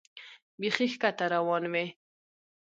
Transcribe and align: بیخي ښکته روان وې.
بیخي 0.59 0.87
ښکته 0.93 1.25
روان 1.33 1.63
وې. 1.73 1.85